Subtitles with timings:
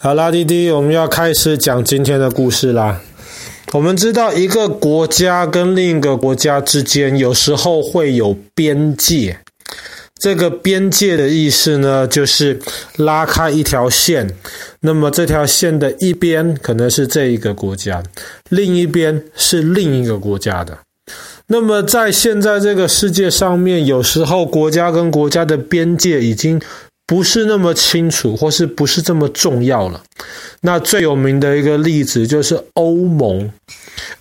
[0.00, 3.00] 好啦，弟弟，我们要开始讲今天的故事啦。
[3.72, 9.40] 我们知道，一个国家跟另一个国家之间，有时候会有边界。
[10.16, 12.60] 这个边界的意思呢，就是
[12.96, 14.32] 拉开一条线。
[14.82, 18.00] 那么这条线的一边可能是这一个国家，
[18.50, 20.78] 另一边是另一个国家的。
[21.48, 26.60] 那么在现在这个世界上面，有时候国家跟国家的边界已经
[27.08, 30.02] 不是那么清楚，或是不是这么重要了。
[30.60, 33.50] 那最有名的一个例子就是欧盟。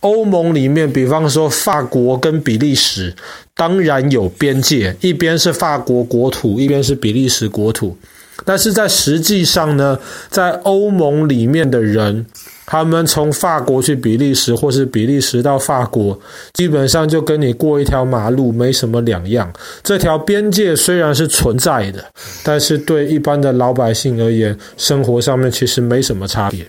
[0.00, 3.12] 欧盟里面，比方说法国跟比利时，
[3.56, 7.98] 当然有边界，一边是法国国土，一边是比利时国土。
[8.44, 9.98] 但是在实际上呢，
[10.30, 12.24] 在欧盟里面的人，
[12.66, 16.18] 他们从法国去比利时，或是比利时到法国，
[16.52, 19.50] 基本上就跟你过一条马路没什么两样。
[19.84, 22.04] 这条边界虽然是存在的，
[22.42, 26.66] 但是对一般的老百姓而言，生活上面其实没什么差别。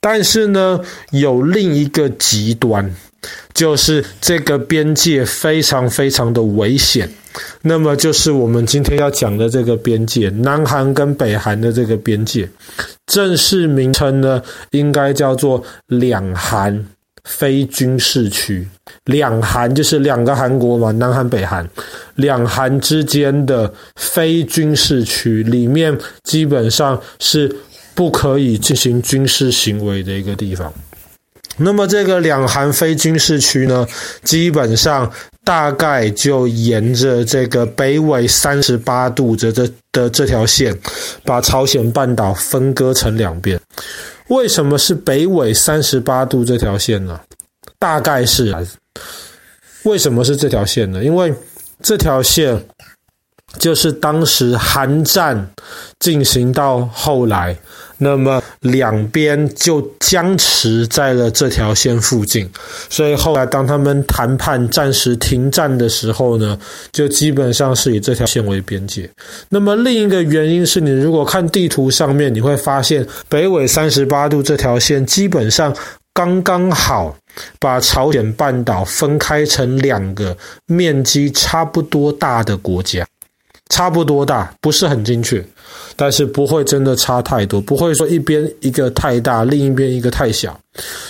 [0.00, 0.78] 但是呢，
[1.10, 2.94] 有另一个极端，
[3.54, 7.10] 就是这个边界非常非常的危险。
[7.62, 12.48] 那么就是我们今天要讲的这个边界，南韩跟北韩的这个边界，
[13.14, 16.84] 正式名称呢，应该叫做两韩
[17.22, 18.66] 非军事区。
[19.04, 21.64] 两韩就是两个韩国嘛，南韩、北韩，
[22.16, 27.54] 两韩之间的非军事区里面，基本上是
[27.94, 30.72] 不可以进行军事行为的一个地方。
[31.56, 33.86] 那么这个两韩非军事区呢，
[34.24, 35.08] 基本上
[35.44, 40.76] 大概就沿着这个北纬三十八度的这的这条线，
[41.24, 43.60] 把朝鲜半岛分割成两边。
[44.28, 47.20] 为什么是北纬三十八度这条线呢？
[47.78, 48.56] 大概是，
[49.82, 51.04] 为什么是这条线呢？
[51.04, 51.32] 因为
[51.82, 52.58] 这条线
[53.58, 55.50] 就是当时韩战
[55.98, 57.56] 进行到后来。
[57.96, 62.50] 那么两边就僵持在了这条线附近，
[62.90, 66.58] 所以后来当他们谈判暂时停战的时候呢，
[66.90, 69.08] 就基本上是以这条线为边界。
[69.48, 75.74] 那么另一个原因是你如果看地图上面，你会发现北纬三十八度这条线基本上
[76.12, 77.16] 刚刚好
[77.60, 83.06] 把朝鲜半岛分开成两个面积差不多大的国家。
[83.70, 85.44] 差不多大，不是很精确，
[85.96, 90.58] 但是不会真的差太多，不会说一边一个太大，另一边一个太小。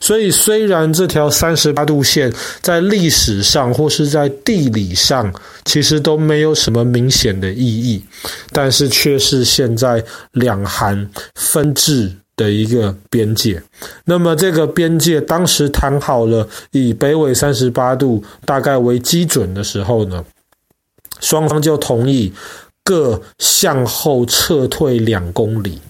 [0.00, 5.32] 所以，虽然这条三十八度线在历史上或是在地理上
[5.66, 8.02] 其实都没有什么明显的意义，
[8.52, 13.62] 但是却是现在两韩分治的一个边界。
[14.04, 20.24] 那么，这个边界当时谈好了，以北纬三十八度大概为基准的时候呢，
[21.20, 22.32] 双方就同意
[22.84, 25.80] 各向后撤退两公里，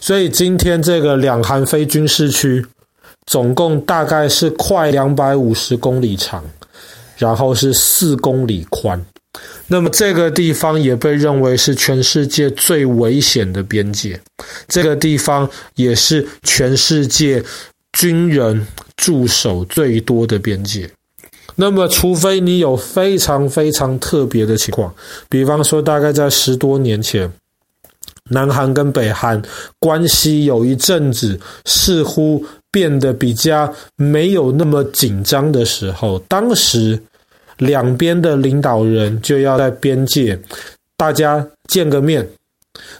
[0.00, 2.64] 所以今天这个两韩非军事区
[3.26, 6.42] 总共大概是快两百五十公里长，
[7.16, 9.04] 然后是四公里宽。
[9.66, 14.18] 那么这个地方也被认为是全世界最危险的边界，
[14.66, 17.44] 这个地方也是全世界
[17.92, 20.90] 军人驻守最多的边界。
[21.60, 24.94] 那么，除非你有非常非常特别的情况，
[25.28, 27.28] 比方说，大概在十多年前，
[28.30, 29.42] 南韩跟北韩
[29.80, 36.96] 关系有一阵子似乎变得比较没有那么紧张的时候，当时
[37.56, 40.38] 两边的领导人就要在边界
[40.96, 42.24] 大家见个面。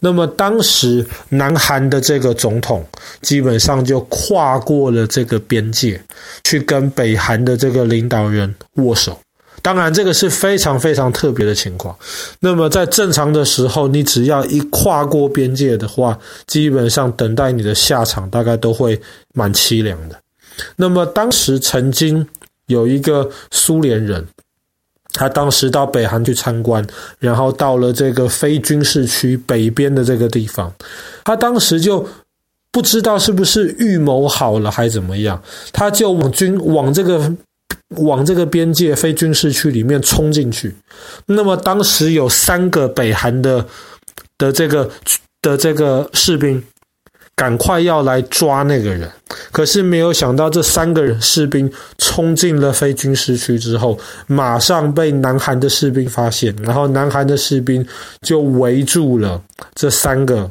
[0.00, 2.84] 那么当时南韩的这个总统
[3.22, 6.00] 基本上就跨过了这个边界，
[6.44, 9.18] 去跟北韩的这个领导人握手。
[9.62, 11.96] 当然，这个是非常非常特别的情况。
[12.40, 19.00] 那么在正常的时候，你只要一跨过边界的话，基本上等待你的下场大概都会
[19.32, 20.18] 蛮凄凉的。
[20.76, 22.26] 那么当时曾经
[22.66, 24.26] 有一个苏联人。
[25.14, 26.86] 他当时到北韩去参观，
[27.18, 30.70] 然后到了这个非军事区北边的这个地方，
[31.24, 32.06] 他当时就
[32.70, 35.40] 不知道是不是预谋好了还怎么样，
[35.72, 37.32] 他就往军往这个
[37.96, 40.74] 往这个边界非军事区里面冲进去。
[41.26, 43.64] 那么当时有三个北韩的
[44.36, 44.90] 的这个
[45.40, 46.62] 的这个士兵。
[47.36, 49.10] 赶快要来抓那个人，
[49.50, 53.98] 可是没有想到，这三个人士兵冲进了非军事区之后，
[54.28, 57.84] 马上被南韩的士兵发现，然后南韩的士兵
[58.22, 59.42] 就围住了
[59.74, 60.48] 这三个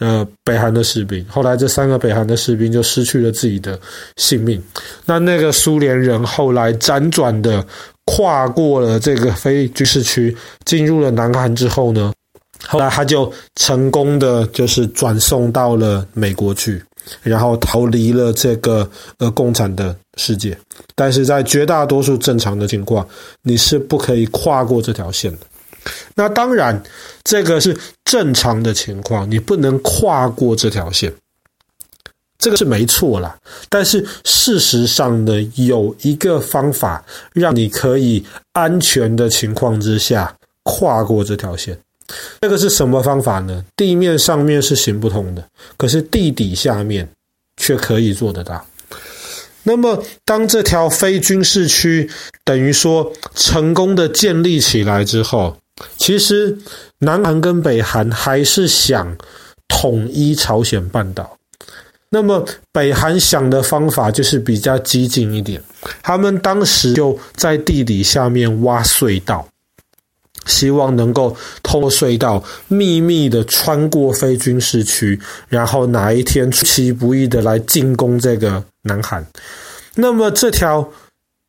[0.00, 1.24] 呃北韩的士兵。
[1.28, 3.78] 后来这三个北韩的士兵就失去了自己的
[4.16, 4.60] 性命。
[5.04, 7.64] 那那个苏联人后来辗转的
[8.04, 12.12] 跨过了这个非军事区，进入了南韩之后呢，
[12.64, 16.82] 后来他就成功的就是转送到了美国去，
[17.22, 18.88] 然后逃离了这个
[19.18, 20.56] 呃共产的世界。
[20.94, 23.06] 但是在绝大多数正常的情况，
[23.42, 25.40] 你是不可以跨过这条线的。
[26.16, 26.82] 那当然，
[27.22, 31.12] 这个是正常的情况，你不能跨过这条线，
[32.38, 33.36] 这个是没错啦。
[33.68, 41.78] 但是事实上呢，有一个方法让你可以安全的情况之下跨过这条线。
[42.40, 43.64] 这个是什么方法呢？
[43.76, 45.44] 地面上面是行不通的，
[45.76, 47.08] 可是地底下面
[47.56, 48.64] 却可以做得到。
[49.64, 52.08] 那么，当这条非军事区
[52.44, 55.56] 等于说成功的建立起来之后，
[55.96, 56.56] 其实
[57.00, 59.16] 南韩跟北韩还是想
[59.66, 61.36] 统一朝鲜半岛。
[62.10, 65.60] 那么，北韩想的方法就是比较激进一点，
[66.00, 69.46] 他们当时就在地底下面挖隧道。
[70.46, 79.26] 希望能够通过隧道秘密的穿过非军事区，然后哪一天出其不意的来进攻这个南韩。
[79.94, 80.88] 那么这条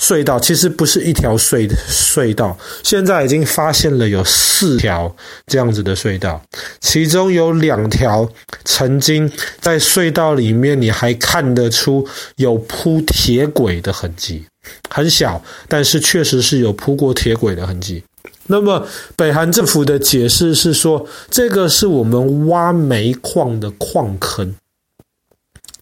[0.00, 5.14] 隧道其实不是一条隧隧道，现在已经发现了有四条
[5.46, 6.40] 这样子的隧道，
[6.80, 8.28] 其中有两条
[8.64, 9.30] 曾经
[9.60, 12.06] 在隧道里面，你还看得出
[12.36, 14.44] 有铺铁轨的痕迹，
[14.88, 18.04] 很小，但是确实是有铺过铁轨的痕迹。
[18.48, 18.84] 那么，
[19.14, 24.54] 北韩政府的解释是说，这个是我们挖煤矿的矿坑。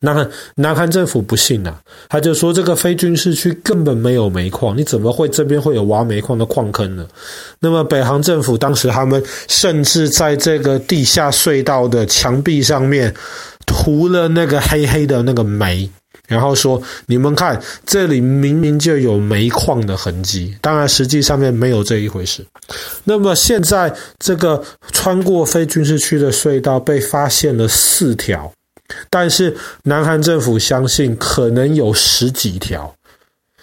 [0.01, 7.07] 南韩南韩政府不信啊，他就说这个非军事区根本没有煤矿，你怎么会这边会有挖煤矿的矿坑呢？
[7.61, 13.13] 那么，北韩政府当时他们甚至在这个地下隧道的墙壁上面
[13.65, 15.89] 涂了那个黑黑的那个煤。
[16.27, 22.45] 然后说：“你们看，这里明明就有煤矿的痕迹，当然实际上面没有这一回事。
[23.05, 24.63] 那么现在这个
[24.93, 28.53] 穿过非军事区的隧道被发现了四条，
[29.09, 32.93] 但是南韩政府相信可能有十几条。”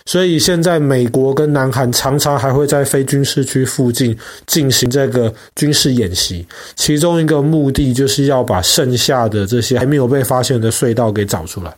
[0.05, 4.13] 所以现在美国跟南韩常常还会在非军事区附近
[4.45, 6.45] 进行这个军事演习，
[6.75, 11.73] 其中一个目的就是要把剩下的这些还没有被发现的隧道给找出来。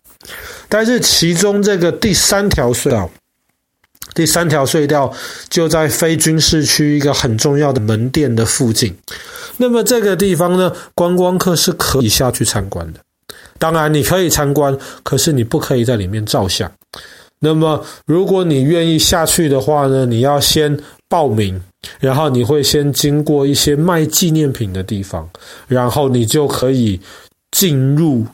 [0.69, 3.09] 但是其中这个第三条隧道，
[4.13, 5.13] 第三条隧道
[5.49, 8.95] 就在非军事区一个很重要的门店的附近。
[9.57, 12.99] 那么这个地方呢，观光客是可以下去参观的。
[13.57, 16.69] 当然你可以参观，可是你不可以在里面照相。
[17.39, 20.77] 那么，如果你愿意下去的话呢，你要先
[21.07, 21.61] 报名，
[21.99, 25.29] 然后你会先经过一些卖纪念品的地方，
[25.67, 26.99] 然后你就可以
[27.51, 28.25] 进入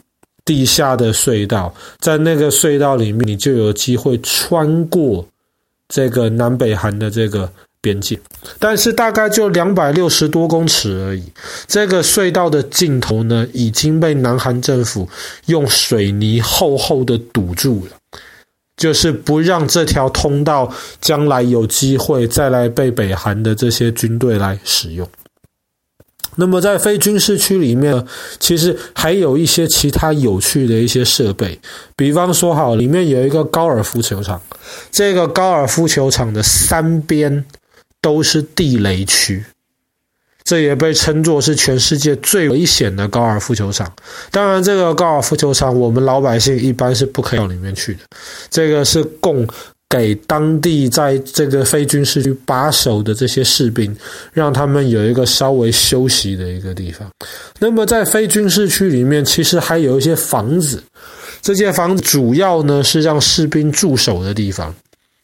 [0.51, 5.25] 地下的隧道，在那个隧道里面，你就有机会穿过
[5.87, 7.49] 这个南北韩的这个
[7.79, 8.19] 边界，
[8.59, 11.23] 但是大概就两百六十多公尺而已。
[11.67, 15.07] 这个隧道的尽头呢，已经被南韩政府
[15.45, 17.95] 用水泥厚厚的堵住了。
[18.75, 20.69] 就是不让这条通道
[20.99, 25.07] 将来有机会再来被北韩的这些军队来使用。
[26.35, 28.05] 那么在非军事区里面，
[28.39, 31.59] 其实还有一些其他有趣的一些设备，
[31.95, 34.41] 比方说，好，里面有一个高尔夫球场，
[34.91, 37.45] 这个高尔夫球场的三边
[38.01, 39.43] 都是地雷区。
[40.43, 43.89] 这也被称作是全世界最危险的高尔夫球场。
[44.31, 47.99] 当然，这个高尔夫球场我们老百姓一般是不可以到里面去的。
[48.49, 49.47] 这个是供
[49.91, 53.93] 给当地在这个非军事区把守的这些士兵，
[54.31, 57.09] 让他们有一个稍微休息的一个地方。
[57.59, 60.81] 那么，在非军事区里面，其实还有一些房子。
[61.41, 64.73] 这些房子主要呢是让士兵驻守的地方。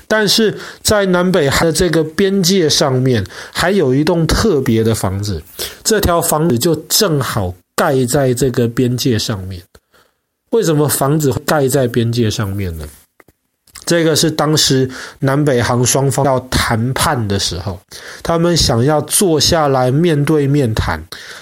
[0.09, 5.41] 但是在南北的这个边界上面，还有一栋特别的房子，
[5.83, 9.61] 这条房子就正好盖在这个边界上面。
[10.51, 12.85] 为什么房子盖在边界上面呢？
[13.87, 14.87] 这个是当时
[15.19, 17.79] 南北韩双方要谈判的时候，
[18.21, 21.01] 他们想要坐下来面对面谈。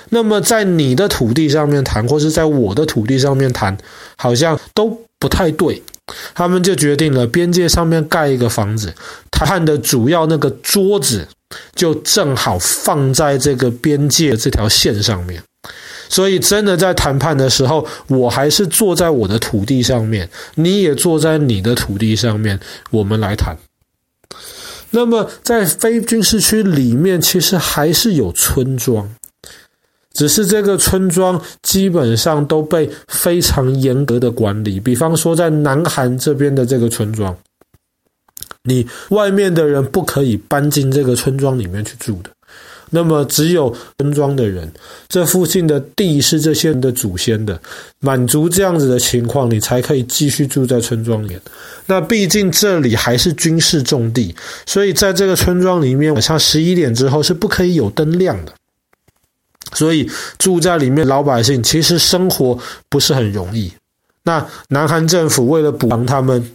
[0.10, 3.75] 那么在你的土地上面谈，或是在我的土地上面谈，
[4.16, 5.82] 好像都不太对。
[6.36, 8.94] 他们就决定了，边界上面盖一个房子，
[9.32, 11.28] 谈判的主要那个桌子
[11.74, 15.42] 就正好放在这个边界这条线上面。
[16.10, 22.60] 所以，真的在谈判的时候，我还是坐在我的土地上面，你也坐在你的土地上面，
[22.92, 23.58] 我们来谈。
[24.92, 29.14] 那么，在非军事区里面，其实还是有村庄。
[30.14, 37.36] 只是这个村庄基本上都被非常严格的管理，比方说在南韩这边的这个村庄，
[38.64, 42.30] 你外面的人不可以搬进这个村庄里面去住的，
[42.89, 44.72] 那么只有村庄的人，
[45.08, 47.60] 这附近的地是这些人的祖先的，
[48.00, 51.42] 满足这样子的情况，你才可以继续住在村庄里面。
[51.88, 58.54] 那毕竟这里还是军事重地，所以在这个村庄里面，晚上十一点之后是不可以有灯亮的。
[59.74, 63.72] 所以住在里面老百姓其实生活不是很容易。
[64.24, 66.50] 那南韩政府为了补偿他们，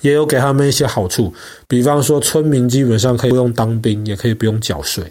[0.00, 1.32] 也有给他们一些好处，
[1.66, 5.04] 比方说村民基本上可以不用当兵，也可以不用缴税。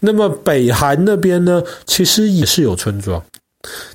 [0.00, 3.22] 那么北韩那边呢，其实也是有村庄，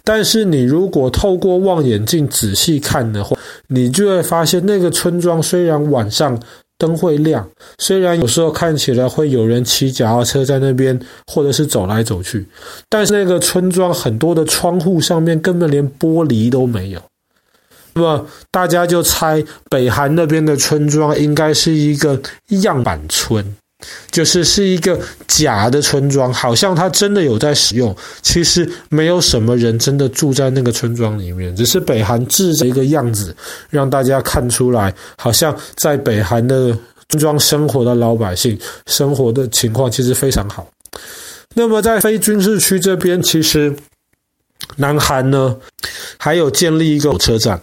[0.03, 6.39] 但是你如果透过望远镜仔细看的话，你就会发现那个村庄虽然晚上。
[6.79, 12.45] 灯会亮，虽然有时候看起来会有人骑脚踏车在那边，或者是走来走去，
[12.87, 17.01] 但是那个村庄很多的窗户上面根本连玻璃都没有。
[17.97, 22.21] 那么大家就猜北韩那边的村庄应该是一个
[22.61, 23.43] 样板村。
[24.09, 33.35] 就是是一个假的村庄，好像他真的有在使用，其实没有什么人真的住在那个村庄里面，只是北韩制的一个样子，
[33.69, 36.75] 让大家看出来，好像在北韩的
[37.09, 40.67] 村庄生活的老百姓生活的情况其实非常好。
[41.53, 43.75] 那么在非军事区这边，其实
[44.77, 45.55] 南韩呢
[46.17, 47.61] 还有建立一个火车站，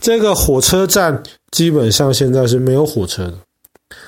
[0.00, 3.34] 这个火车站基本上现在是没有火车的。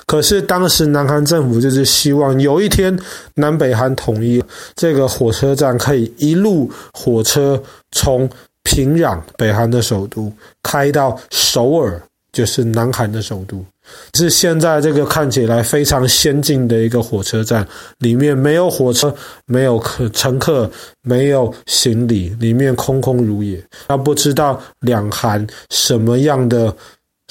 [0.05, 2.97] 可是当时南韩政府就是希望有一天
[3.35, 4.43] 南北韩统一，
[4.75, 7.61] 这个火车站可以一路火车
[7.91, 8.29] 从
[8.63, 10.31] 平壤北韩的首都
[10.63, 12.01] 开到首尔，
[12.31, 13.63] 就是南韩的首都。
[14.13, 17.67] 是现在这个看起来非常先进的一个火车站，
[17.99, 19.13] 里面没有火车，
[19.45, 20.69] 没有客乘客，
[21.01, 23.63] 没有行李，里面空空如也。
[23.87, 26.75] 那不知道两韩什么样的。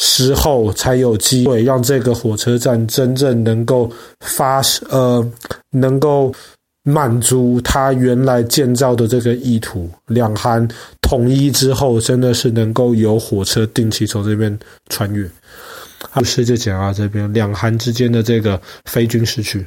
[0.00, 5.29] 时候才有机会让这个火车站真正能够发呃，
[5.73, 6.33] 能够
[6.85, 9.91] 满足它原来建造的这个意图。
[10.07, 10.69] 两韩
[11.03, 14.57] 统一之后，真的是能够有火车定期从这边
[14.88, 15.29] 穿越。
[16.12, 19.67] 故事就讲啊这边，两韩之间的这个非军事区。